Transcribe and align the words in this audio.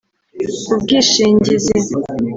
ubwishingizi 0.73 1.73